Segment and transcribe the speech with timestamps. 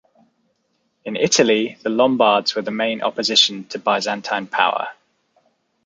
[1.05, 4.87] In Italy the Lombards were the main opposition to Byzantine power.